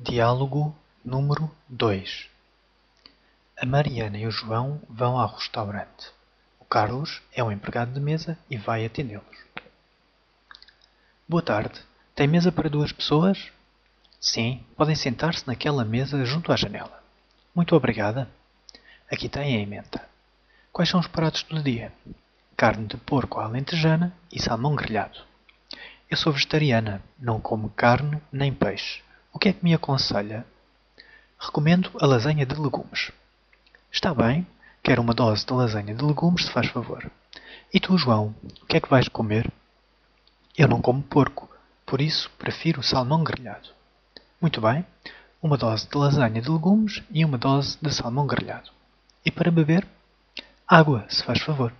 [0.00, 0.72] Diálogo
[1.04, 2.28] número dois
[3.60, 6.12] A Mariana e o João vão ao restaurante.
[6.60, 9.26] O Carlos é um empregado de mesa e vai atendê-los.
[11.28, 11.80] Boa tarde.
[12.14, 13.50] Tem mesa para duas pessoas?
[14.20, 17.02] Sim, podem sentar-se naquela mesa junto à janela.
[17.52, 18.30] Muito obrigada.
[19.10, 20.08] Aqui tem a emenda.
[20.70, 21.92] Quais são os pratos do dia?
[22.56, 25.18] Carne de porco à alentejana e salmão grelhado.
[26.08, 29.02] Eu sou vegetariana, não como carne nem peixe.
[29.32, 30.46] O que é que me aconselha?
[31.38, 33.12] Recomendo a lasanha de legumes.
[33.92, 34.46] Está bem.
[34.82, 37.10] Quero uma dose de lasanha de legumes, se faz favor.
[37.72, 39.52] E tu, João, o que é que vais comer?
[40.56, 41.48] Eu não como porco,
[41.84, 43.68] por isso prefiro salmão grelhado.
[44.40, 44.84] Muito bem.
[45.42, 48.70] Uma dose de lasanha de legumes e uma dose de salmão grelhado.
[49.24, 49.86] E para beber?
[50.66, 51.72] Água, se faz favor.